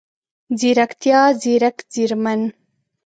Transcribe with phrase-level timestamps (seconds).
[0.59, 2.41] ځيرکتيا، ځیرک، ځیرمن،